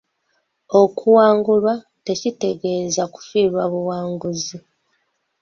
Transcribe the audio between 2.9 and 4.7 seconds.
kufiirwa buwanguzi.